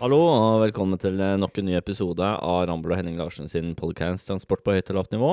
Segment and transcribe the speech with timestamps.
[0.00, 3.74] Hallo og velkommen til eh, nok en ny episode av Rambel og Henning Larsen sin
[3.76, 5.32] podcast Transport på høyt og lavt nivå.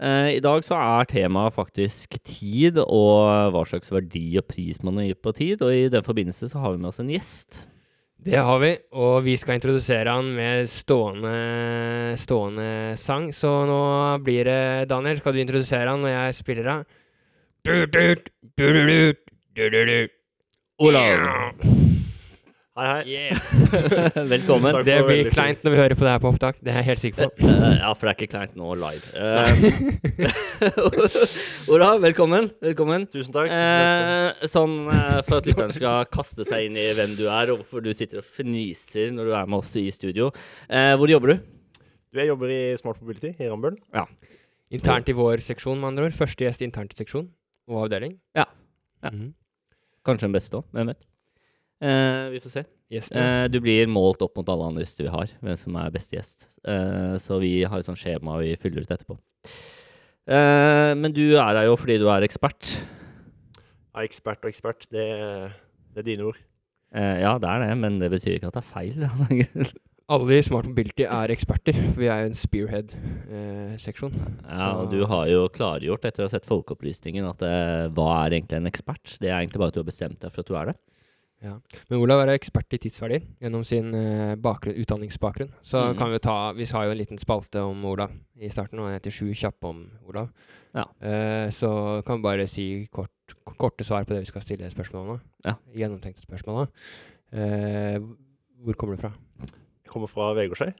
[0.00, 5.02] Eh, I dag så er temaet faktisk tid og hva slags verdi og pris man
[5.04, 5.60] gir på tid.
[5.60, 7.66] Og i den forbindelse så har vi med oss en gjest.
[8.24, 13.28] Det har vi, og vi skal introdusere han med stående, stående sang.
[13.36, 13.82] Så nå
[14.24, 16.86] blir det Daniel, skal du introdusere han når jeg spiller av?
[20.80, 21.87] Olav.
[22.78, 23.10] Hei, hei.
[23.10, 24.26] Yeah.
[24.32, 24.76] Velkommen.
[24.86, 26.60] Det blir kleint når vi hører på det her på opptak.
[26.62, 27.48] Det er jeg helt sikker på.
[27.48, 29.08] Eh, Ja, for det er ikke kleint nå live.
[30.84, 31.10] Ola,
[31.74, 32.46] Olav, velkommen.
[32.62, 33.08] Velkommen.
[33.10, 33.50] Tusen takk.
[33.50, 37.64] Eh, sånn eh, for at lytteren skal kaste seg inn i hvem du er, og
[37.64, 40.30] hvorfor du sitter og fniser når du er med oss i studio.
[40.70, 41.50] Eh, hvor jobber du?
[41.82, 43.74] Du, jeg jobber i Smart Mobility i Rambøll.
[44.70, 46.18] Internt i vår seksjon, med andre ord.
[46.22, 47.26] Første gjest internt i seksjon
[47.74, 48.20] og avdeling.
[48.38, 48.46] Ja.
[49.02, 49.10] Ja.
[49.10, 49.32] Mhm.
[50.06, 51.02] Kanskje den beste òg, hvem vet.
[51.78, 52.64] Eh, vi får se.
[52.90, 53.22] Yes, ja.
[53.22, 56.16] Eh, du blir målt opp mot alle andre gjester vi har, hvem som er beste
[56.16, 56.48] gjest.
[56.66, 59.18] Uh, så vi har et sånt skjema vi fyller ut etterpå.
[60.28, 62.74] Eh, men du er her jo fordi du er ekspert.
[63.94, 65.06] Ja, ekspert og ekspert, det,
[65.94, 66.40] det er dine ord.
[66.92, 69.06] Eh, ja, det er det, men det betyr ikke at det er feil.
[70.12, 74.14] Alle i Smart Mobility er eksperter, for vi er jo en spearhead-seksjon.
[74.46, 77.44] ja, og du har jo klargjort etter å ha sett Folkeopplysningen at
[77.92, 79.18] hva er egentlig en ekspert?
[79.20, 80.78] Det er egentlig bare at du har bestemt deg for at du er det.
[81.42, 85.52] Men Olav er ekspert i tidsverdier gjennom sin uh, bakgrunn, utdanningsbakgrunn.
[85.62, 85.98] Så mm.
[86.00, 88.98] kan vi ta Vi har jo en liten spalte om Olav i starten, og den
[88.98, 90.32] heter Sju kjappe om Olav.
[90.74, 90.88] Ja.
[90.98, 91.70] Uh, så
[92.06, 95.22] kan vi bare si kort, korte svar på det vi skal stille spørsmål om.
[95.46, 95.54] Ja.
[95.78, 96.66] Gjennomtenkte spørsmål.
[97.32, 98.00] Eh,
[98.64, 99.12] hvor kommer du fra?
[99.84, 100.72] Jeg kommer fra Vegårshei.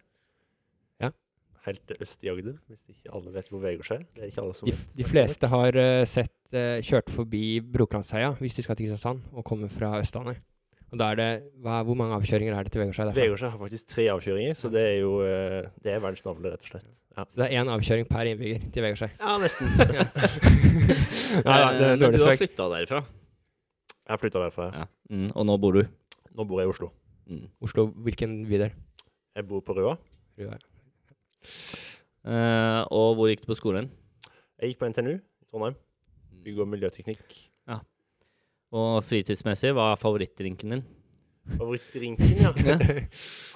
[1.68, 4.04] Helt øst i Agder, hvis ikke alle vet hvor Vegårs er.
[4.16, 4.92] Det er ikke alle som De, vet.
[4.98, 9.44] de fleste har uh, sett uh, kjørt forbi Brokelandsheia hvis de skal til Kristiansand og
[9.46, 10.40] kommer fra Østlandet.
[10.88, 11.28] Og da er det
[11.60, 13.10] hva, Hvor mange avkjøringer er det til Vegårshei?
[13.12, 16.64] Vegårshei har faktisk tre avkjøringer, så det er jo eh, Det er verdens navle, rett
[16.64, 16.86] og slett.
[17.18, 19.10] Ja, Så det er én avkjøring per innbygger til Vegårshei.
[19.20, 19.68] ja nesten.
[19.82, 20.08] nesten.
[21.44, 23.02] Nei, det er men dårlig du har flytta derfra.
[24.08, 24.70] Jeg har flytta derfra.
[24.78, 24.86] Ja.
[25.12, 25.82] Mm, og nå bor du.
[26.38, 26.88] Nå bor jeg i Oslo.
[27.28, 27.44] Mm.
[27.68, 28.72] Oslo, hvilken bydel?
[29.36, 29.98] Jeg bor på Røa.
[32.28, 33.90] Eh, og hvor gikk du på skolen?
[34.60, 35.76] Jeg gikk på NTNU i Trondheim.
[36.44, 37.36] Bygg- og miljøteknikk.
[38.68, 40.82] Og fritidsmessig, hva er favorittdrinken din?
[41.56, 42.50] Favorittdrinken, ja.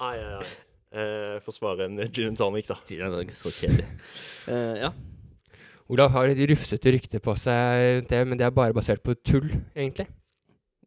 [0.01, 0.47] Ai, ai, ai.
[0.93, 2.79] Eh, Forsvare en gin and tonic, da.
[2.89, 3.85] Gin and tonic, så kjedelig.
[4.49, 4.89] Eh, ja.
[5.93, 9.51] Olav har et rufsete rykte på seg, det, men det er bare basert på tull,
[9.75, 10.07] egentlig.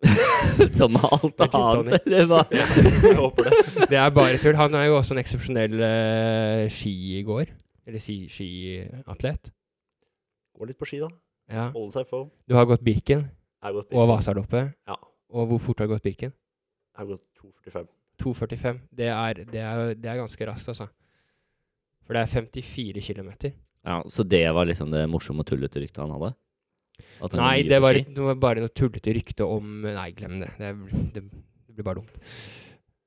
[0.79, 2.05] Som med alt Det annet.
[2.05, 3.61] Det var Jeg håper det.
[3.93, 4.59] Det er bare tull.
[4.59, 7.53] Han er jo også en eksepsjonell uh, skigåer.
[7.87, 9.53] Eller si, skiatlet.
[10.57, 11.11] Går litt på ski, da.
[11.53, 11.69] Ja.
[11.75, 12.31] Holde seg i form.
[12.49, 13.29] Du har gått Birken
[13.63, 14.11] gått og Birken.
[14.13, 14.73] Vasaloppet.
[14.89, 14.97] Ja.
[15.37, 16.33] Og hvor fort har du gått Birken?
[16.97, 17.89] Jeg har gått 2,45.
[18.23, 18.81] 2,45.
[18.97, 19.11] Det
[19.53, 19.65] det,
[20.01, 20.89] det er ganske raskt, altså.
[22.07, 23.31] For det er 54 km.
[23.85, 26.35] ja, Så det var liksom det morsomme og tullete ryktet han hadde?
[27.37, 27.99] Nei, det var,
[28.29, 30.51] var bare noe tullete rykte om Nei, glem det.
[30.61, 30.73] Det,
[31.15, 32.17] det, det blir bare dumt.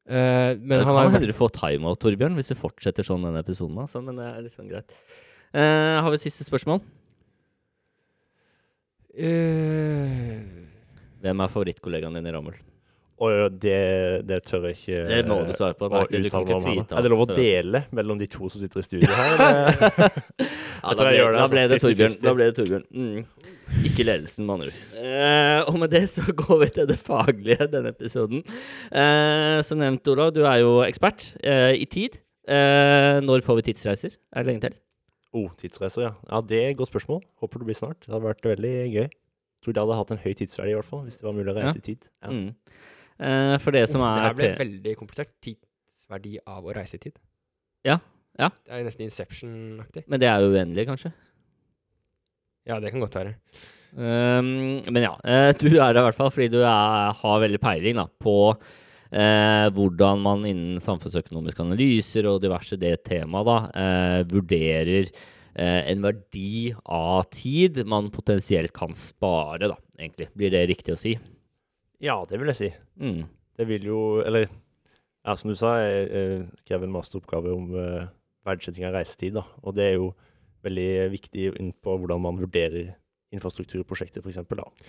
[0.10, 3.44] Uh, men det han kan hende du får timeout, Torbjørn, hvis du fortsetter sånn denne
[3.44, 3.78] episoden.
[3.84, 4.96] Altså, men det er liksom greit.
[5.54, 6.82] Uh, har vi et siste spørsmål?
[9.20, 10.42] Uh,
[11.20, 12.58] Hvem er favorittkollegaen din i Rammel?
[13.20, 13.80] Og det,
[14.30, 15.90] det tør jeg ikke Det må du svare på.
[15.92, 18.62] er ikke, du kan ikke frita Er det lov å dele mellom de to som
[18.64, 19.42] sitter i studio her?
[20.80, 21.90] Ja, da ble, det, da ble det altså.
[21.90, 22.14] Torbjørn.
[22.24, 22.86] Da ble det Torbjørn.
[22.96, 23.50] Mm.
[23.90, 24.78] Ikke ledelsen, med andre ord.
[25.04, 28.46] Eh, og med det så går vi til det faglige denne episoden.
[28.88, 32.16] Eh, som nevnt, Olav, du er jo ekspert eh, i tid.
[32.48, 34.16] Eh, når får vi tidsreiser?
[34.32, 34.78] Er det lenge til?
[35.36, 36.14] oh, tidsreiser, ja.
[36.32, 37.20] Ja, Det er et godt spørsmål.
[37.44, 38.00] Håper det blir snart.
[38.08, 39.10] Det hadde vært veldig gøy.
[39.62, 41.58] Tror de hadde hatt en høy tidsverdi, i hvert fall, hvis det var mulig å
[41.60, 41.84] reise Ja.
[41.84, 42.08] i tid.
[42.24, 42.32] Ja.
[42.32, 42.48] Mm.
[43.20, 45.34] Eh, for det som det er her ble veldig komplisert.
[45.44, 47.18] Tidsverdi av å reise i tid.
[47.88, 48.00] Ja,
[48.40, 48.52] ja.
[48.64, 50.06] Det er nesten Inception-aktig.
[50.08, 51.12] Men det er jo uendelig, kanskje.
[52.70, 53.36] Ja, det kan godt være.
[53.90, 57.60] Um, men ja, eh, du er det i hvert fall fordi du er, har veldig
[57.64, 64.20] peiling da, på eh, hvordan man innen samfunnsøkonomiske analyser og diverse det temaet da, eh,
[64.30, 70.30] vurderer eh, en verdi av tid man potensielt kan spare, da, egentlig.
[70.38, 71.18] Blir det riktig å si?
[72.00, 72.72] Ja, det vil jeg si.
[73.02, 73.24] Mm.
[73.60, 78.08] Det vil jo Eller ja, som du sa, jeg jeg skrev en masteroppgave om uh,
[78.48, 79.36] verdsetting av reisetid.
[79.36, 80.14] da, Og det er jo
[80.64, 82.96] veldig viktig inn på hvordan man vurderer
[83.36, 84.42] infrastrukturprosjekter, f.eks.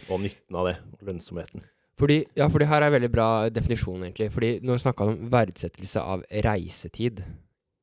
[0.09, 1.67] Og nytten av det, og lønnsomheten.
[2.01, 4.31] Fordi, ja, fordi her er en veldig bra definisjon, egentlig.
[4.33, 7.21] Fordi nå snakka han om verdsettelse av reisetid.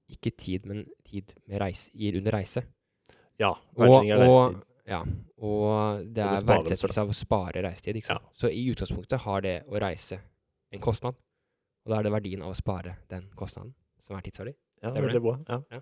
[0.09, 2.63] Ikke tid, men tid reise, gir under reise.
[3.38, 3.53] Ja.
[3.77, 4.63] Verdsetting av reisetid.
[4.88, 5.01] Ja,
[5.44, 8.00] og det er verdsettelse av å spare reisetid.
[8.00, 8.30] Ikke sant?
[8.39, 10.22] Så i utgangspunktet har det å reise
[10.72, 11.18] en kostnad.
[11.86, 13.74] Og da er det verdien av å spare den kostnaden
[14.04, 14.56] som er tidsverdi.
[14.84, 15.36] Ja, det er veldig bra.
[15.50, 15.81] Ja.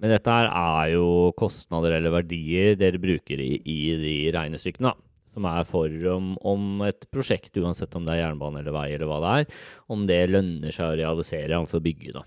[0.00, 1.06] Men dette her er jo
[1.36, 4.92] kostnader eller verdier dere bruker i, i de regnestykkene.
[4.94, 8.88] da, Som er for om, om et prosjekt, uansett om det er jernbane eller vei
[8.94, 12.14] eller hva det er, om det lønner seg å realisere, altså bygge.
[12.16, 12.24] da.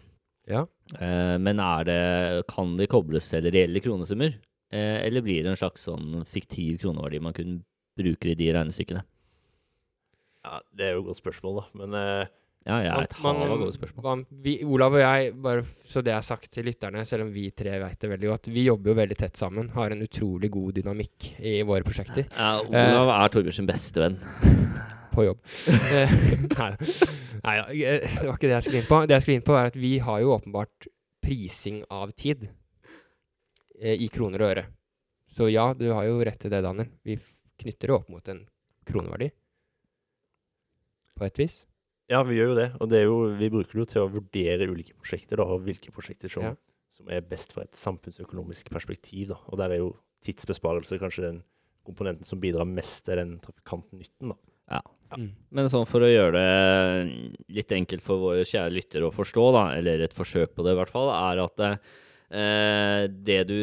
[0.54, 0.66] Ja.
[1.00, 2.02] Eh, men er det,
[2.52, 4.38] kan det kobles til reelle kronesummer?
[4.74, 7.60] Eh, eller blir det en slags sånn fiktiv kroneverdi man kun
[8.00, 9.04] bruker i de regnestykkene?
[10.44, 11.64] ja, det er jo et godt spørsmål, da.
[11.80, 12.32] Men uh,
[12.68, 14.04] Ja, er et hav av gode spørsmål.
[14.04, 17.46] man- vi, Olav og jeg, bare så det er sagt til lytterne, selv om vi
[17.52, 20.74] tre vet det veldig godt, vi jobber jo veldig tett sammen, har en utrolig god
[20.82, 24.20] dynamikk i våre prosjekter Ja, Olav er Torbjørns beste venn.
[25.14, 25.40] på jobb.
[25.70, 26.12] Eh,
[27.44, 29.00] Nei da, det var ikke det jeg skulle inn på.
[29.06, 30.88] Det jeg skulle inn på, er at vi har jo åpenbart
[31.24, 32.50] prising av tid
[33.82, 34.66] i kroner og øre.
[35.34, 36.90] Så ja, du har jo rett til det, Daniel.
[37.04, 37.18] Vi
[37.64, 38.44] knytter det opp mot en
[38.86, 39.32] kroneverdi.
[41.18, 41.62] På et vis.
[42.12, 42.68] ja, vi gjør jo det.
[42.82, 45.64] Og det er jo, vi bruker det jo til å vurdere ulike prosjekter, da, og
[45.66, 46.54] hvilke prosjekter som, Ja.
[46.94, 49.30] som er best fra et samfunnsøkonomisk perspektiv.
[49.34, 49.38] Da.
[49.50, 51.44] Og der er jo tidsbesparelse kanskje den
[51.88, 54.30] komponenten som bidrar mest til den trafikantnytten.
[54.34, 54.38] Da.
[54.78, 54.82] Ja.
[55.18, 55.32] Mm.
[55.52, 59.66] Men sånn for å gjøre det litt enkelt for våre kjære lyttere å forstå, da,
[59.78, 61.78] eller et forsøk på det i hvert fall, er at eh,
[62.34, 63.60] det du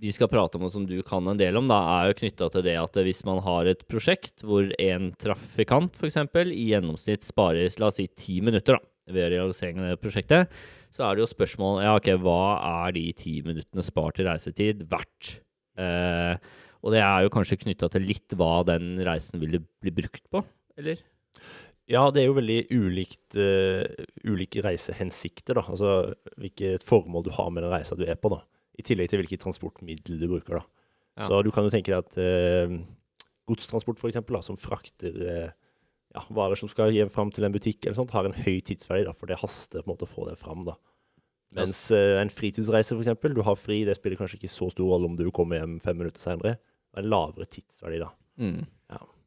[0.00, 2.50] vi skal prate om, og som du kan en del om, da, er jo knytta
[2.52, 6.18] til det at hvis man har et prosjekt hvor en trafikant f.eks.
[6.52, 8.82] i gjennomsnitt sparer la oss si ti minutter da,
[9.14, 10.52] ved realiseringen av det prosjektet,
[10.92, 12.40] så er det jo spørsmål ja, ok, hva
[12.84, 15.36] er de ti minuttene spart i reisetid verdt?
[15.80, 16.34] Eh,
[16.84, 20.44] og det er jo kanskje knytta til litt hva den reisen ville bli brukt på,
[20.80, 21.00] eller?
[21.90, 23.84] Ja, det er jo veldig ulikt, uh,
[24.26, 25.62] ulike reisehensikter, da.
[25.70, 25.92] Altså
[26.34, 28.40] hvilket formål du har med den reisa du er på, da.
[28.76, 30.64] I tillegg til hvilket transportmiddel du bruker, da.
[31.16, 31.28] Ja.
[31.30, 32.74] Så du kan jo tenke deg at uh,
[33.48, 35.54] godstransport, for eksempel, da, som frakter uh,
[36.16, 39.06] ja, varer som skal hjem fram til en butikk, eller sånt, har en høy tidsverdi,
[39.06, 40.66] da, for det haster på en måte å få det fram.
[40.66, 40.76] da.
[41.56, 44.90] Mens uh, en fritidsreise, for eksempel, du har fri, det spiller kanskje ikke så stor
[44.90, 46.58] rolle om du kommer hjem fem minutter er
[46.96, 48.10] en lavere tidsverdi, da.
[48.40, 48.64] Mm.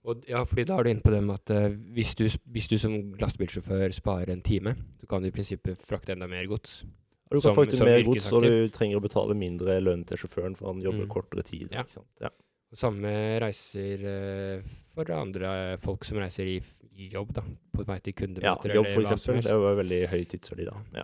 [0.07, 2.23] Og, ja, fordi da er du inne på det med at uh, hvis, du,
[2.53, 6.47] hvis du som lastebilsjåfør sparer en time, så kan du i prinsippet frakte enda mer
[6.47, 6.83] gods.
[7.29, 10.05] Og du kan Som- frakte som mer gods, og du trenger å betale mindre lønn
[10.07, 11.09] til sjåføren, for han jobber Mm.
[11.11, 11.67] kortere tid.
[11.71, 11.83] Ja.
[11.83, 12.07] Ikke sant?
[12.21, 12.29] Ja.
[12.71, 13.11] Og samme
[13.41, 14.61] reiser uh,
[14.95, 16.61] for andre folk som reiser i,
[16.95, 17.43] i jobb, da.
[17.75, 19.41] På vei til ja, jobb, for eksempel.
[19.43, 20.77] Det jo veldig høy tidsverdi, da.
[20.95, 21.03] Ja.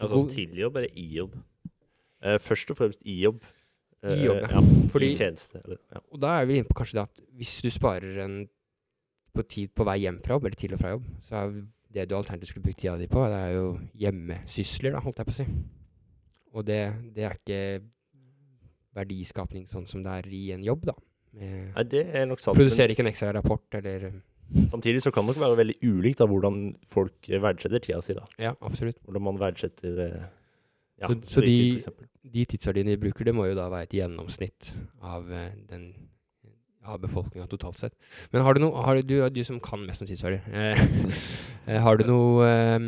[0.00, 1.36] Altså tidlig jobb eller i jobb?
[2.24, 3.42] Uh, først og fremst i jobb.
[4.04, 4.60] Eh, I jobb, ja.
[4.92, 5.60] Fordi- I tjeneste.
[5.64, 6.00] Eller, ja.
[6.12, 8.36] Og da er vi inne på kanskje det at hvis du sparer en
[9.34, 11.54] på tid på vei hjem fra jobb, eller til og fra jobb, så er
[11.94, 13.64] det du alternativt skulle brukt tida di på, det er jo
[13.98, 15.46] hjemmesysler, da, holdt jeg på å si.
[16.54, 16.78] Og det,
[17.16, 17.60] det er ikke
[18.94, 20.94] verdiskapning sånn som det er i en jobb, da.
[21.34, 22.54] Med, Nei, det er nok sant.
[22.58, 24.12] produserer ikke en ekstra rapport, eller
[24.70, 26.58] Samtidig så kan det nok være veldig ulikt da, hvordan
[26.92, 28.12] folk verdsetter tida si.
[28.14, 28.26] da.
[28.38, 28.98] Ja, absolutt.
[29.02, 30.26] Hvordan man verdsetter eh,
[31.04, 31.84] ja, Så- så de-
[32.34, 34.72] De tidsverdiene vi bruker, det må jo da være et gjennomsnitt
[35.04, 35.92] av eh, den
[36.84, 37.94] av befolkninga totalt sett.
[38.32, 40.74] Men har du noe har du, du som kan mest om tidsverdier, eh,
[41.68, 42.78] eh, har du noe eh,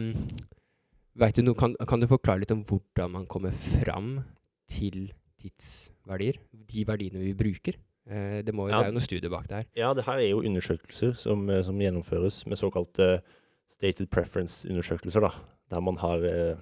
[1.17, 3.53] vet du noe, kan, kan du forklare litt om hvordan man kommer
[3.85, 4.25] fram
[4.69, 6.39] til tidsverdier?
[6.73, 7.77] De verdiene vi bruker?
[8.09, 8.79] Eh, det, må, Ja.
[8.81, 9.67] det er jo noe studie bak det her.
[9.77, 13.21] Ja, det her er jo undersøkelser som, eh, som gjennomføres med såkalte
[13.69, 15.21] stated preference-undersøkelser.
[15.21, 15.31] da,
[15.71, 16.57] Der man har eh,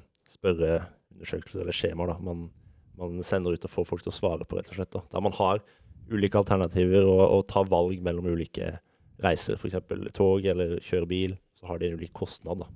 [1.15, 2.51] spørreundersøkelser eller skjemaer da, man,
[2.99, 4.91] man sender ut og får folk til å svare på, rett og slett.
[4.95, 5.03] da.
[5.13, 5.63] Der man har
[6.11, 8.79] ulike alternativer og, og tar valg mellom ulike
[9.25, 9.79] reiser, f.eks.
[10.13, 11.37] tog eller kjøre bil.
[11.59, 12.59] Så har de en ulik kostnad.
[12.61, 12.67] da.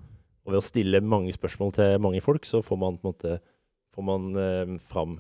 [0.47, 3.39] Og ved å stille mange spørsmål til mange folk, så får man på en måte
[3.95, 5.19] får man eh, fram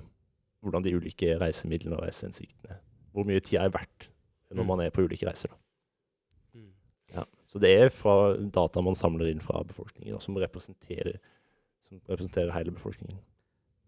[0.63, 2.79] hvordan de ulike reisemidlene og reisehensiktene
[3.15, 4.09] Hvor mye tid er verdt
[4.51, 4.67] når Mm.
[4.71, 5.51] man er på ulike reiser.
[5.53, 5.57] da.
[7.15, 7.25] Ja.
[7.49, 11.19] Så det er fra data man samler inn fra befolkningen, da, som representerer,
[11.88, 13.18] som representerer hele befolkningen.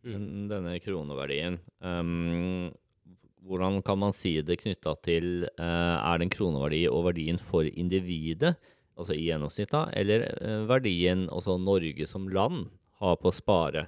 [0.01, 0.49] Mm.
[0.49, 2.71] Denne kroneverdien, um,
[3.45, 7.69] hvordan kan man si det knytta til uh, Er det en kroneverdi og verdien for
[7.69, 8.55] individet,
[8.97, 13.87] altså i gjennomsnitt, da, eller uh, verdien også Norge som land har på å spare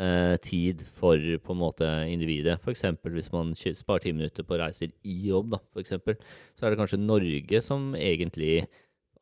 [0.00, 2.56] uh, tid for på en måte individet?
[2.64, 2.86] F.eks.
[3.04, 6.16] hvis man sparer ti minutter på reiser i jobb, da, for eksempel,
[6.56, 8.62] så er det kanskje Norge som egentlig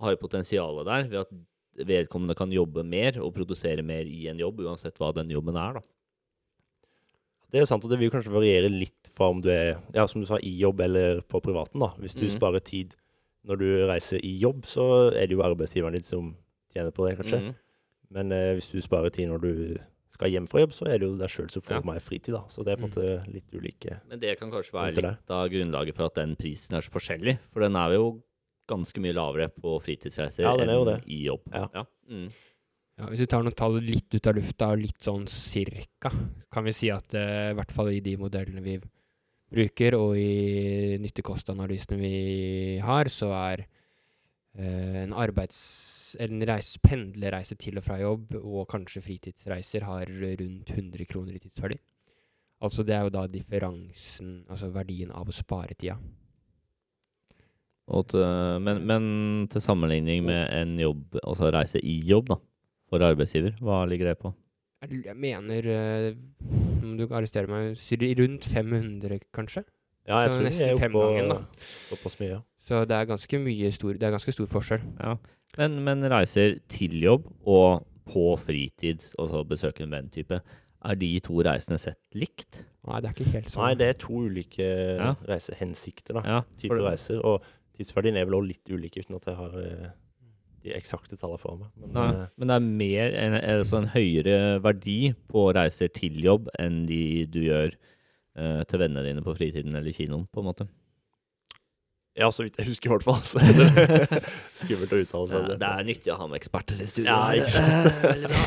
[0.01, 1.39] har potensialet der, ved at
[1.77, 5.79] vedkommende kan jobbe mer og produsere mer i en jobb, uansett hva den jobben er.
[5.79, 5.85] da.
[7.51, 10.23] Det er sant, og det vil kanskje variere litt fra om du er ja, som
[10.23, 11.83] du sa, i jobb eller på privaten.
[11.83, 11.93] da.
[11.99, 12.35] Hvis du mm.
[12.37, 12.95] sparer tid
[13.49, 16.35] når du reiser i jobb, så er det jo arbeidsgiveren din som
[16.75, 17.41] tjener på det, kanskje.
[17.41, 17.55] Mm.
[18.15, 19.53] Men eh, hvis du sparer tid når du
[20.15, 21.85] skal hjem fra jobb, så er det jo deg sjøl som får Ja.
[21.87, 22.35] mer fritid.
[22.35, 22.43] da.
[22.53, 25.49] Så det er på en måte litt ulike Men det kan kanskje være litt av
[25.49, 27.39] grunnlaget for at den prisen er så forskjellig.
[27.53, 28.23] For den er jo
[28.71, 31.51] ganske mye lavere på fritidsreiser Ja, enn i jobb.
[31.53, 31.85] Ja.
[32.11, 32.31] Mm.
[33.01, 36.13] Ja, hvis vi tar noen tall litt ut av lufta, litt sånn cirka,
[36.53, 38.77] kan vi si at uh, i hvert fall i de modellene vi
[39.51, 42.17] bruker, og i nytte-kost-analysene vi
[42.85, 45.63] har, så er uh, en arbeids...
[46.21, 51.43] En reise, pendlerreise til og fra jobb, og kanskje fritidsreiser, har rundt 100 kroner i
[51.45, 51.77] tidsverdi.
[52.67, 55.95] Altså det er jo da differansen, altså verdien av å spare tida.
[57.91, 58.23] Og til,
[58.63, 59.09] men, men
[59.51, 62.37] til sammenligning med en jobb, altså reise i jobb, da,
[62.91, 64.31] for arbeidsgiver, hva ligger det på?
[64.85, 66.15] Jeg jeg mener, eh,
[66.83, 69.65] om du arresterer meg, syr- rundt 500 kanskje?
[70.09, 71.67] Ja, jeg Så tror nesten er oppe fem på gangen, da.
[71.91, 72.31] såpass mye.
[72.31, 72.41] ja.
[72.71, 74.81] Så det er ganske mye stor, det er ganske stor forskjell.
[75.01, 75.17] Ja.
[75.59, 80.41] Men, men reiser til jobb og på fritid, altså besøke en venn-type,
[80.81, 82.63] er de to reisene sett likt?
[82.89, 83.63] Nei, det er ikke helt sånn.
[83.67, 84.65] Nei, det er to ulike
[84.97, 85.11] Ja.
[85.29, 86.23] reisehensikter, da.
[86.25, 87.21] Ja, type reiser.
[87.27, 87.43] Og
[87.81, 89.93] tidsverdien er vel også litt ulike, uten at jeg har eh,
[90.65, 91.71] de eksakte tallene for meg.
[91.81, 94.99] Men, Nei, eh, men det er mer en, altså en høyere verdi
[95.31, 99.97] på reiser til jobb enn de du gjør eh, til vennene dine på fritiden eller
[99.97, 100.69] kinoen, på en måte.
[102.19, 103.21] Ja, så vidt jeg husker i hvert fall.
[103.25, 104.23] Så det
[104.61, 105.59] skummelt å uttale seg om Ja, det.
[105.63, 107.07] det er nyttig å ha med eksperter i studio.
[107.11, 107.87] Ja, ikke sant?
[107.87, 108.43] Eh, Veldig bra.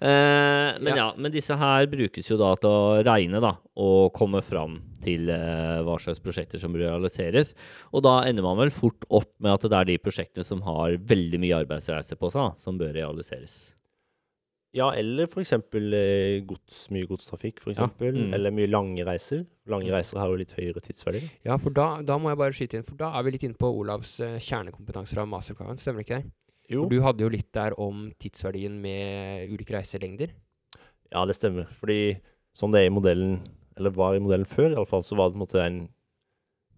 [0.00, 1.08] Eh, men ja.
[1.18, 5.80] men disse her brukes jo da til å regne da, og komme fram til eh,
[5.86, 7.52] hva slags prosjekter som realiseres.
[7.92, 10.96] Og da ender man vel fort opp med at det er de prosjektene som har
[11.10, 13.54] veldig mye arbeidsreise på seg, da, som bør realiseres.
[14.76, 15.52] Ja, eller f.eks.
[15.56, 18.34] Eh, gods, mye godstrafikk, for Ja, mm.
[18.36, 19.42] Eller mye lange reiser.
[19.66, 21.24] Lange reiser har jo litt høyere tidsverdi.
[21.46, 23.58] Ja, for da, da må jeg bare skyte inn, for da er vi litt inne
[23.58, 26.30] på Olavs eh, kjernekompetanse fra masteroppgaven, stemmer ikke det?
[26.70, 30.36] Jo, For du hadde jo litt der om tidsverdien med ulike reiselengder.
[31.10, 31.66] ja, det stemmer.
[31.80, 32.20] Fordi
[32.54, 33.40] sånn det er i modellen,
[33.74, 35.80] eller var i modellen før, i alle fall, så var det på en måte en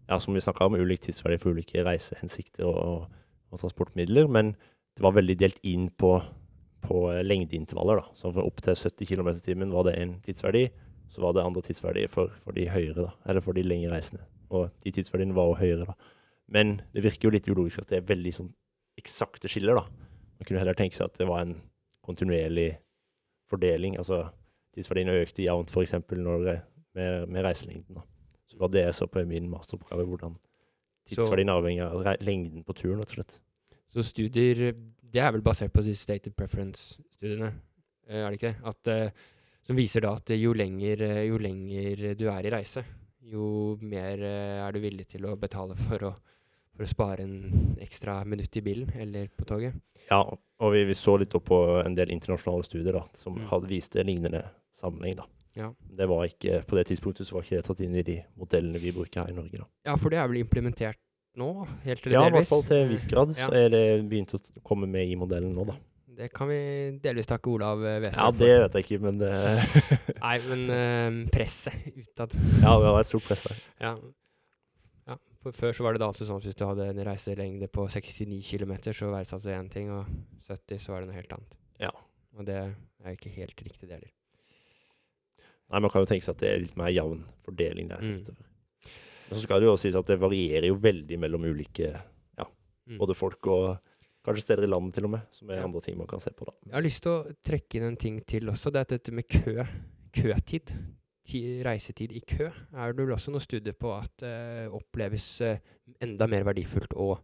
[0.08, 3.04] Ja, som vi snakka om, ulik tidsverdi for ulike reisehensikter og,
[3.52, 4.26] og transportmidler.
[4.28, 4.54] Men
[4.96, 6.16] det var veldig delt inn på,
[6.82, 8.02] på eh, lengdeintervaller.
[8.02, 8.16] da.
[8.18, 10.68] Så for opp til 70 km i timen var det en tidsverdi.
[11.12, 13.10] Så var det andre tidsverdier for, for de høyere, da.
[13.28, 14.24] Eller for de lengre reisende.
[14.50, 15.96] Og de tidsverdiene var også høyere, da.
[16.52, 18.52] Men det virker jo litt ulogisk at det er veldig sånn
[19.00, 19.84] eksakte skiller, da.
[20.38, 21.58] Man kunne heller tenke seg at det var en
[22.04, 22.72] kontinuerlig
[23.50, 23.98] fordeling.
[24.00, 24.24] Altså
[24.74, 25.94] tidsverdiene økte jevnt, f.eks.
[26.92, 27.96] Med, med reiselengden.
[27.96, 28.02] da.
[28.48, 30.34] Så det var det jeg så på i min masteroppgave, hvordan
[31.08, 33.38] tidsverdien avhenger av lengden på turen, rett og slett.
[33.92, 34.74] Så studier
[35.12, 37.52] Det er vel basert på de stated preference-studiene,
[38.08, 38.66] eh, er det ikke det?
[38.70, 39.10] At, eh,
[39.62, 42.84] som viser da at jo lenger, eh, jo lenger du er i reise,
[43.22, 46.14] jo mer er du villig til å betale for å,
[46.74, 49.76] for å spare en ekstra minutt i bilen eller på toget.
[50.10, 53.46] Ja, og vi, vi så litt opp på en del internasjonale studier da, som Mm.
[53.52, 54.42] hadde vist en lignende
[54.74, 55.16] sammenheng.
[55.16, 55.26] da.
[55.54, 55.68] Ja.
[55.84, 58.80] Det var ikke, På det tidspunktet så var ikke det tatt inn i de modellene
[58.80, 59.58] vi bruker her i Norge.
[59.58, 59.66] da.
[59.84, 60.96] Ja, for det er vel implementert
[61.38, 61.48] nå,
[61.86, 63.48] helt eller Ja, i hvert fall til en viss grad Ja.
[63.48, 65.78] så er det begynt å komme med i modellen nå, da.
[66.12, 66.58] Det kan vi
[67.02, 68.18] delvis takke Olav eh, for.
[68.20, 69.30] Ja, det vet jeg ikke, men det.
[70.26, 72.34] Nei, men uh, presset utad.
[72.60, 73.62] ja, det var et stort press der.
[73.80, 73.94] Ja.
[75.08, 75.16] ja.
[75.40, 77.88] For før så var det da altså sånn at hvis du hadde en reiselengde på
[77.88, 80.04] 69 km, så verdsatte du én ting, og
[80.50, 81.56] 70 så var det noe helt annet.
[81.80, 81.94] Ja.
[82.36, 84.12] Og det er jo ikke helt riktig, det heller.
[85.72, 88.04] Nei, Man kan jo tenke seg at det er litt mer jevn fordeling der.
[88.04, 88.51] Mm.
[89.32, 91.94] Men så skal det jo også sies at det varierer jo veldig mellom ulike
[92.82, 92.96] Mm.
[92.98, 93.76] både folk og
[94.26, 95.64] kanskje steder i landet til og med, som er Ja.
[95.68, 96.44] andre ting man kan se på.
[96.44, 96.52] da.
[96.66, 98.72] Jeg har lyst til å trekke inn en ting til også.
[98.72, 99.64] Det er dette med kø.
[100.12, 100.72] Køtid.
[101.62, 105.56] Reisetid i kø er det vel også noe studier på at det oppleves uh,
[106.02, 107.14] enda mer verdifullt å,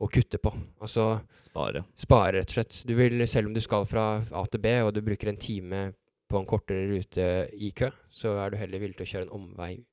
[0.00, 0.50] å kutte på.
[0.82, 1.84] Altså Spare.
[1.96, 2.82] spare, rett og slett.
[2.84, 5.94] Du vil, selv om du skal fra A til B, og du bruker en time
[6.28, 9.36] på en kortere rute i kø, så er du heller villig til å kjøre en
[9.38, 9.84] omvei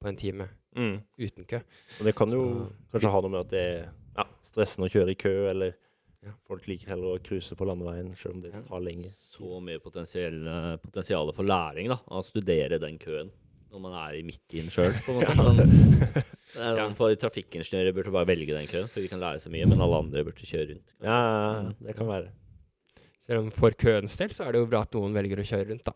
[0.00, 1.60] på en time uten kø.
[2.00, 3.88] Og det kan jo Så- kanskje ha noe med at det er
[4.18, 5.74] ja, stressende å kjøre i kø, eller
[6.24, 6.30] Ja.
[6.48, 8.60] folk liker heller å cruise på landeveien, selv om det Ja.
[8.62, 9.12] tar lenge.
[9.30, 13.30] Så mye potensiell, potensial for læring da, av å studere den køen
[13.72, 14.94] når man er i midt i den sjøl.
[16.54, 16.88] Ja.
[16.94, 19.96] For trafikkingeniører burde bare velge den køen, for vi kan lære så mye, men alle
[19.98, 20.90] andre burde kjøre rundt.
[21.02, 22.28] Ja, ja, ja, det kan være.
[23.26, 25.68] Selv om for køens del så er det jo bra at noen velger å kjøre
[25.72, 25.92] rundt, da.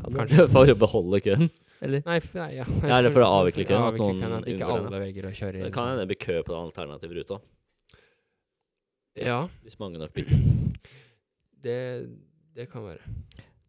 [0.00, 0.48] Ja, Kanskje.
[0.50, 1.50] For å beholde køen,
[1.82, 2.02] eller?
[2.06, 2.64] Nei, f- nei ja.
[2.84, 5.62] Ja, eller for å avvikle køen, at noen køen, at ikke alle velger å kjøre
[5.64, 5.88] Det kan sånn.
[5.94, 7.40] hende det blir kø på den alternative ruta,
[9.20, 10.38] Ja, hvis mange nok bytter.
[11.64, 11.78] det,
[12.56, 13.02] det kan være.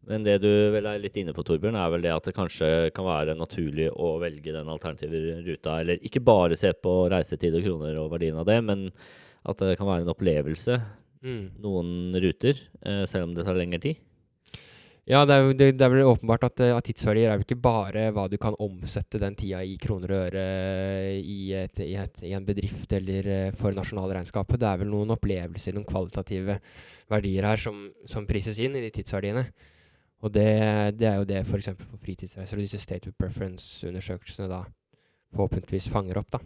[0.08, 2.70] Men det du vel er litt inne på, Torbjørn, er vel det at det kanskje
[2.96, 7.66] kan være naturlig å velge den alternative ruta, eller ikke bare se på reisetid og
[7.68, 8.88] kroner og verdien av det, men
[9.46, 10.80] at det kan være en opplevelse,
[11.22, 11.52] Mm.
[11.62, 14.00] noen ruter, eh, selv om det tar lengre tid.
[15.12, 17.58] Ja, det er, det, det er vel åpenbart at, eh, at tidsverdier er jo ikke
[17.60, 20.44] bare hva du kan omsette den tida i kroner og øre
[21.20, 24.62] i, et, i, et, i en bedrift eller eh, for nasjonalregnskapet.
[24.62, 26.62] Det er vel noen opplevelser, noen kvalitative
[27.12, 29.44] verdier her som, som prises inn i de tidsverdiene.
[30.24, 30.48] Og det,
[30.96, 31.74] det er jo det f.eks.
[31.74, 34.64] for, for fritidsreiser og disse state of preference-undersøkelsene da
[35.36, 36.38] forhåpentligvis fanger opp.
[36.38, 36.40] da.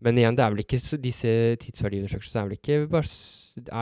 [0.00, 3.08] Men igjen, det er vel ikke så, disse tidsverdiundersøkelsene er vel ikke bare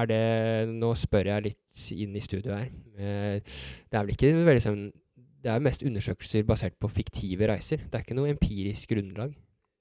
[0.00, 2.70] Er det Nå spør jeg litt inn i studio her.
[2.96, 3.40] Eh,
[3.90, 4.84] det er vel ikke veldig sånn
[5.44, 7.76] Det er mest undersøkelser basert på fiktive reiser.
[7.84, 9.34] Det er ikke noe empirisk grunnlag.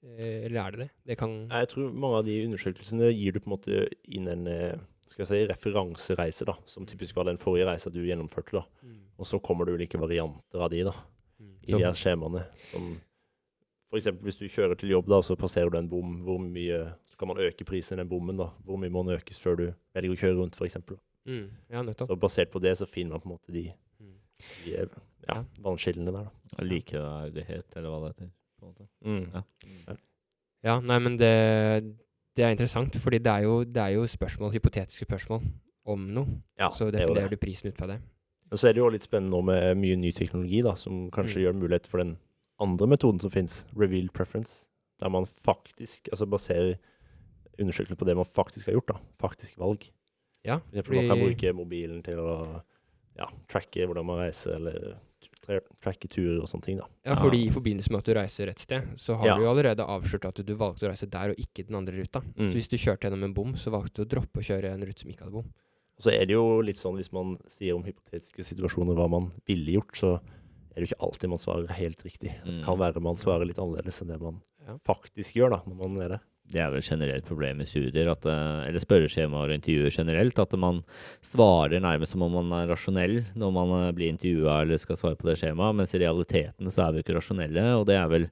[0.05, 0.89] Eh, eller er det det?
[1.07, 4.45] Det kan Jeg tror mange av de undersøkelsene gir du på en måte inn en
[4.51, 4.75] eh,
[5.07, 8.51] skal jeg si, referansereise, da, som typisk var den forrige reisa du gjennomførte.
[8.59, 8.63] da.
[8.83, 8.99] Mm.
[9.19, 10.91] Og så kommer det ulike varianter av de da,
[11.39, 11.55] Mm.
[11.67, 12.45] i Så- de her skjemaene.
[12.71, 13.01] Som
[13.95, 14.11] f.eks.
[14.21, 16.17] hvis du kjører til jobb, da, så passerer du en bom.
[16.27, 18.37] Hvor mye så kan man øke prisen i den bommen?
[18.37, 18.49] da?
[18.65, 20.77] Hvor mye må den økes før du velger å kjøre rundt, f.eks.?
[21.25, 21.49] Mm.
[21.71, 22.07] Ja, nettopp.
[22.11, 24.15] Så basert på det så finner man på en måte de, Mm.
[24.65, 24.87] de eh,
[25.29, 25.43] ja, Ja.
[25.63, 26.25] vannskillene der.
[26.57, 26.63] da.
[26.63, 28.31] Likeverdighet, eller hva det heter.
[28.59, 28.87] på en måte.
[29.05, 29.31] Mm.
[29.33, 29.95] Ja.
[30.65, 31.95] Ja, nei, men det,
[32.35, 35.41] det er interessant, fordi det er, jo, det er jo spørsmål, hypotetiske spørsmål
[35.85, 36.39] om noe.
[36.59, 37.39] Ja, så det er definerer det.
[37.39, 37.99] du prisen ut fra det.
[38.51, 41.37] Og så er det jo litt spennende nå med mye ny teknologi, da, som kanskje
[41.39, 41.43] Mm.
[41.45, 42.17] gjør mulighet for den
[42.61, 44.65] andre metoden som finnes, revealed preference,
[45.01, 46.77] der man faktisk altså baserer
[47.59, 48.99] undersøkelser på det man faktisk har gjort, da.
[49.21, 49.89] Faktisk valg.
[50.45, 52.31] Ja, For eksempel, man kan bruke mobilen til å
[53.17, 54.97] ja, tracke hvordan man reiser, eller
[55.81, 56.87] tracke turer og sånne ting, da.
[57.05, 59.35] Ja, fordi i forbindelse med at du reiser et sted, så har Ja.
[59.37, 62.21] du jo allerede avslørt at du valgte å reise der og ikke den andre ruta.
[62.35, 62.49] Mm.
[62.51, 64.81] Så hvis du kjørte gjennom en bom, så valgte du å droppe å kjøre en
[64.85, 65.45] rute som ikke hadde bom.
[65.97, 69.31] Og så er det jo litt sånn, hvis man sier om hypotetiske situasjoner hva man
[69.47, 70.19] ville gjort, så
[70.75, 72.31] er det jo ikke alltid man svarer helt riktig.
[72.43, 72.63] Det Mm.
[72.65, 74.41] kan være man svarer litt annerledes enn det man
[74.85, 76.19] faktisk gjør, da, når man er det.
[76.51, 80.37] Det er vel et generelt problem i studier, at, eh, eller spørreskjemaer og intervjuer generelt,
[80.37, 80.83] at man
[81.25, 85.17] svarer nærmest som om man er rasjonell når man eh, blir intervjua eller skal svare
[85.17, 87.65] på det skjemaet, mens i realiteten så er vi ikke rasjonelle.
[87.79, 88.29] Og det er vel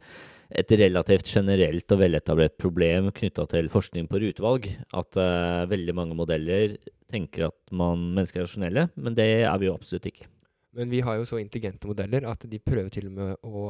[0.54, 4.68] et relativt generelt og veletablert problem knytta til forskning på rutevalg.
[4.94, 6.78] At uh, veldig mange modeller
[7.10, 10.28] tenker at man, mennesker er rasjonelle, men det er vi jo absolutt ikke.
[10.74, 13.68] Men vi har jo så intelligente modeller at de prøver til og med å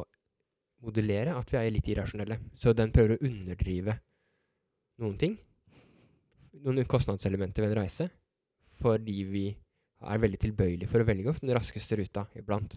[0.84, 2.38] modellere at vi er litt irrasjonelle.
[2.56, 3.98] Så den prøver å underdrive
[5.02, 5.36] noen ting.
[6.64, 8.08] Noen kostnadselementer ved en reise.
[8.80, 9.46] Fordi vi
[10.04, 12.76] er veldig tilbøyelige for å velge opp den raskeste ruta iblant.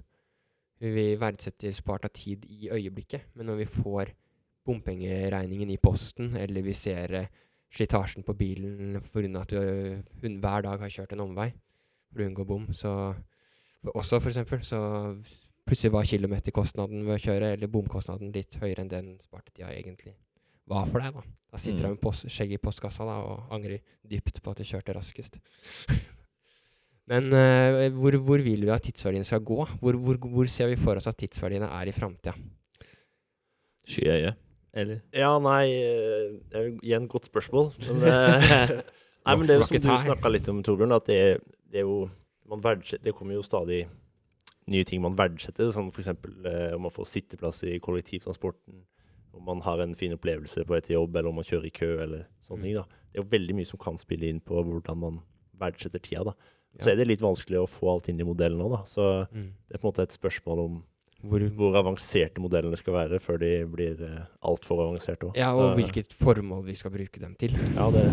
[0.77, 4.11] Vi verdsetter spart av tid i øyeblikket, men når vi får
[4.67, 7.31] bompengeregningen i posten, eller vi ser eh,
[7.73, 9.41] slitasjen på bilen pga.
[9.41, 11.49] at øh, hun hver dag har kjørt en omvei
[12.11, 12.91] for å unngå bom, så
[13.93, 14.79] også for eksempel, så
[15.67, 20.13] plutselig var kilometerkostnaden ved å kjøre, eller bomkostnaden, litt høyere enn den spartetida egentlig
[20.67, 21.13] var for deg.
[21.13, 21.83] Da Da sitter Mm.
[21.83, 25.37] du med post, skjegg i postkassa da, og angrer dypt på at du kjørte raskest.
[27.07, 29.63] Men uh, hvor, hvor vil vi at tidsverdiene skal gå?
[29.79, 32.33] Hvor, hvor, hvor ser vi for oss at tidsverdiene er i framtida?
[33.87, 34.33] Skyøye,
[34.75, 34.99] eller?
[35.15, 37.69] Ja, nei eh, Det er jo igjen et godt spørsmål.
[37.87, 38.73] Men, eh,
[39.25, 41.21] nei, men det er jo som du snakka litt om, Torbjørn, at det,
[41.71, 42.09] det er jo
[42.47, 43.87] Det kommer jo stadig
[44.67, 46.07] nye ting man verdsetter, som f.eks.
[46.07, 48.81] Eh, om man får sitteplass i kollektivtransporten,
[49.33, 51.91] om man har en fin opplevelse på et jobb, eller om man kjører i kø,
[52.03, 52.63] eller sånne Mm.
[52.63, 52.73] ting.
[52.75, 52.83] da.
[53.13, 55.19] Det er jo veldig mye som kan spille inn på hvordan man
[55.59, 56.23] verdsetter tida.
[56.23, 56.33] da.
[56.77, 56.83] Ja.
[56.83, 58.83] Så er det litt vanskelig å få alt inn i modellen nå, da.
[58.85, 59.53] Så Mm.
[59.69, 60.83] det er på en måte et spørsmål om
[61.23, 65.35] Hvor, hvor avanserte modellene skal være før de blir uh, altfor avanserte òg.
[65.35, 67.51] ja, og hvilket formål vi skal bruke dem til.
[67.75, 68.11] Ja, det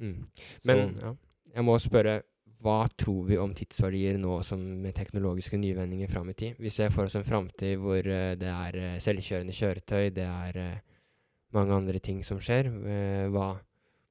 [0.00, 0.26] Mm.
[0.64, 1.14] Men Så- ja,
[1.54, 2.22] jeg må spørre,
[2.60, 6.58] hva tror vi om tidsverdier nå som med teknologiske nyvendinger fram i tid?
[6.60, 10.58] Vi ser for oss en framtid hvor uh, det er uh, selvkjørende kjøretøy, det er
[10.60, 10.82] uh,
[11.56, 12.68] mange andre ting som skjer.
[13.32, 13.46] Hva,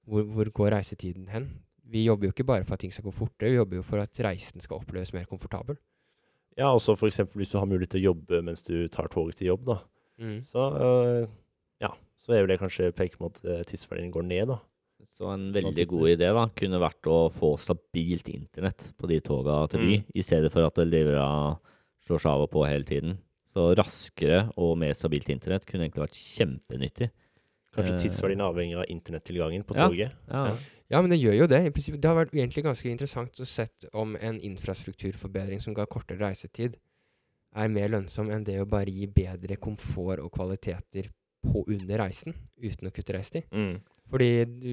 [0.10, 1.46] hvor, hvor går reisetiden hen?
[1.90, 4.02] Vi jobber jo ikke bare for at ting skal gå fortere, vi jobber jo for
[4.02, 5.78] at reisen skal oppleves mer komfortabel.
[6.58, 9.54] Ja, også eksempel hvis du har mulighet til å jobbe mens du tar toget til
[9.54, 9.78] jobb, da.
[10.44, 11.30] Så, øh,
[11.80, 14.60] ja, så er jo det kanskje peker på at tidsverdien går ned, da.
[15.20, 19.68] Så en veldig god idé da, kunne vært å få stabilt internett på de toga
[19.68, 20.06] til by, Mm.
[20.16, 21.60] i stedet for at av
[22.08, 23.18] slår seg av og på hele tiden.
[23.52, 27.10] Så raskere og mer stabilt internett kunne egentlig vært kjempenyttig.
[27.76, 29.88] Kanskje Eh, tidsverdien avhenger av internettilgangen på ja.
[29.90, 30.12] toget.
[30.30, 30.46] Ja.
[30.48, 30.58] Ja.
[30.90, 31.60] Ja, men det gjør jo det.
[31.68, 31.98] I.
[31.98, 36.78] Det har vært egentlig ganske interessant å sett om en infrastrukturforbedring som ga kortere reisetid,
[37.56, 41.10] er mer lønnsom enn det å bare gi bedre komfort og kvaliteter
[41.44, 43.44] på under reisen, uten å kutte reisetid.
[43.52, 43.82] Mm.
[44.10, 44.30] Fordi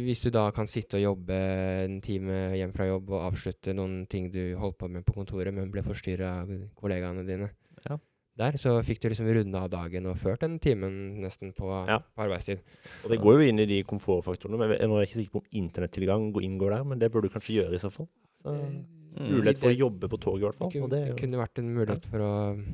[0.07, 1.37] hvis du da kan sitte og jobbe
[1.85, 5.53] en time hjem fra jobb og avslutte noen ting du holdt på med på kontoret,
[5.53, 7.51] men ble forstyrra av kollegaene dine
[7.89, 7.99] Ja.
[8.39, 11.99] der, så fikk du liksom runde av dagen og ført den timen nesten på, Ja.
[11.99, 12.61] på arbeidstid.
[13.05, 14.59] Og det går jo inn i de komfortfaktorene.
[14.59, 17.35] Men jeg er ikke sikker på om internettilgang går- inngår der, men det burde du
[17.39, 18.09] kanskje gjøre i så fall.
[18.43, 18.85] Så, Mm.
[19.17, 20.71] mulighet for å jobbe på toget, i hvert Det, fall.
[20.73, 22.65] kunne, Og det, det jo- kunne vært en mulighet for å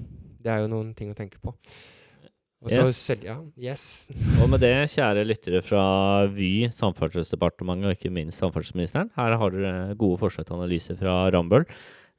[0.42, 1.54] Det er jo noen ting å tenke på.
[2.70, 2.98] Yes.
[3.02, 3.24] selv,
[3.58, 4.06] yes.
[4.42, 5.82] Og med det, kjære lyttere fra
[6.30, 11.66] Vy, Samferdselsdepartementet og ikke minst samferdselsministeren, her har dere gode forslag til analyse fra Rambøll,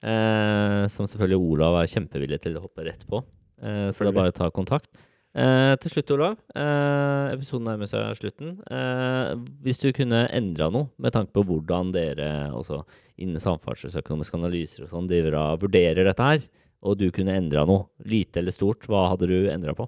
[0.04, 3.24] eh, som selvfølgelig Olav er kjempevillig til å hoppe rett på.
[3.64, 4.92] Eh, så det er bare å ta kontakt.
[5.34, 6.36] Eh, til slutt, Olav.
[6.54, 8.52] Eh, episoden nærmer seg slutten.
[8.70, 9.32] Eh,
[9.66, 12.84] hvis du kunne endra noe med tanke på hvordan dere også
[13.18, 16.46] innen samferdselsøkonomiske analyser og sånn driver og vurderer dette her,
[16.84, 19.88] og du kunne endra noe, lite eller stort, hva hadde du endra på?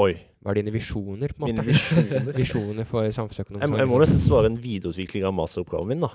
[0.00, 0.12] Oi.
[0.40, 1.72] Hva er dine visjoner, på en Mine måte?
[1.74, 2.32] visjoner.
[2.40, 6.12] Visjoner for samfunnsøkonomisk Jeg, jeg må nesten svare en videreutvikling av masteroppgaven min, da.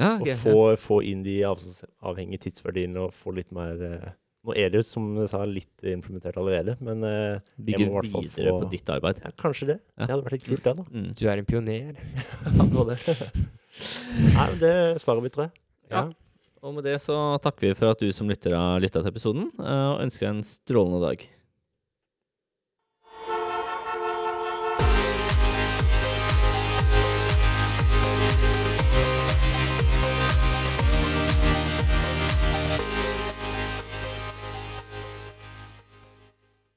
[0.00, 0.78] Ja, Og få, ja.
[0.80, 4.10] få, inn de avhengige tidsverdiene og få litt mer eh,
[4.48, 7.92] Nå er det jo, som jeg sa, litt implementert allerede, men eh, Bygge jeg må
[7.92, 9.18] i hvert fall videre få- på ditt arbeid.
[9.26, 9.76] ja, kanskje det.
[9.98, 10.06] Ja.
[10.06, 10.84] Det hadde vært litt kult, det, da.
[10.94, 11.08] Mm.
[11.20, 11.98] Du er en pioner.
[12.46, 13.18] Ja, det var det.
[14.30, 15.52] Nei, men det er svaret mitt, tror jeg.
[15.92, 16.06] Ja.
[16.64, 19.50] Og med det så takker vi for at du som lytter har lytta til episoden,
[19.60, 21.26] eh, og ønsker deg en strålende dag.